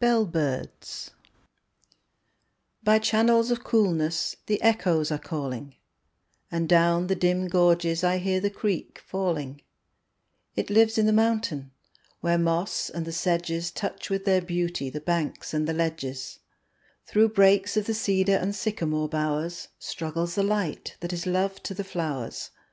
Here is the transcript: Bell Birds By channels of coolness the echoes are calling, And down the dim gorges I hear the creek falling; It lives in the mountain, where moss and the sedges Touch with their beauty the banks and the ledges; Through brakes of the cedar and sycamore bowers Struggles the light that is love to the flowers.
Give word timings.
Bell 0.00 0.26
Birds 0.26 1.12
By 2.82 2.98
channels 2.98 3.52
of 3.52 3.62
coolness 3.62 4.34
the 4.46 4.60
echoes 4.60 5.12
are 5.12 5.20
calling, 5.20 5.76
And 6.50 6.68
down 6.68 7.06
the 7.06 7.14
dim 7.14 7.46
gorges 7.46 8.02
I 8.02 8.18
hear 8.18 8.40
the 8.40 8.50
creek 8.50 9.00
falling; 9.06 9.62
It 10.56 10.68
lives 10.68 10.98
in 10.98 11.06
the 11.06 11.12
mountain, 11.12 11.70
where 12.20 12.38
moss 12.38 12.90
and 12.90 13.04
the 13.04 13.12
sedges 13.12 13.70
Touch 13.70 14.10
with 14.10 14.24
their 14.24 14.42
beauty 14.42 14.90
the 14.90 15.00
banks 15.00 15.54
and 15.54 15.68
the 15.68 15.72
ledges; 15.74 16.40
Through 17.06 17.28
brakes 17.28 17.76
of 17.76 17.86
the 17.86 17.94
cedar 17.94 18.34
and 18.34 18.56
sycamore 18.56 19.08
bowers 19.08 19.68
Struggles 19.78 20.34
the 20.34 20.42
light 20.42 20.96
that 20.98 21.12
is 21.12 21.24
love 21.24 21.62
to 21.62 21.72
the 21.72 21.84
flowers. 21.84 22.50